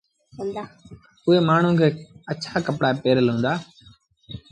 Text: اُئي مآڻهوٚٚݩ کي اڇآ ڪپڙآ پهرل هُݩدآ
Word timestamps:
اُئي 1.25 1.39
مآڻهوٚٚݩ 1.47 1.77
کي 1.79 1.87
اڇآ 2.31 2.53
ڪپڙآ 2.65 2.89
پهرل 3.01 3.27
هُݩدآ 3.33 3.53